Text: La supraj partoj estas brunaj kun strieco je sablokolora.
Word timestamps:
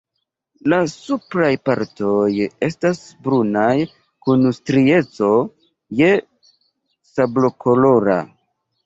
La 0.71 0.77
supraj 0.91 1.49
partoj 1.69 2.29
estas 2.67 3.01
brunaj 3.27 3.73
kun 4.29 4.47
strieco 4.59 5.29
je 6.01 6.09
sablokolora. 7.13 8.17